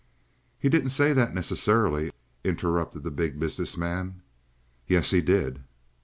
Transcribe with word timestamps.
"He 0.57 0.67
didn't 0.67 0.89
say 0.89 1.13
that 1.13 1.35
necessarily," 1.35 2.11
interrupted 2.43 3.03
the 3.03 3.11
Big 3.11 3.39
Business 3.39 3.77
Man. 3.77 4.23
"Yes, 4.87 5.11
he 5.11 5.21
did." 5.21 5.63